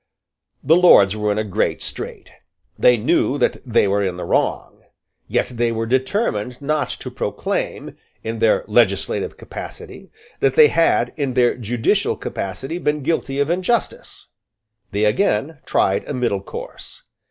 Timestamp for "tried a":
15.67-16.15